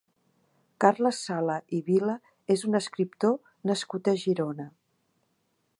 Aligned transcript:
Carles 0.85 1.19
Sala 1.25 1.57
i 1.79 1.81
Vila 1.91 2.15
és 2.57 2.65
un 2.71 2.81
escriptor 2.81 3.37
nascut 3.73 4.13
a 4.13 4.17
Girona. 4.25 4.69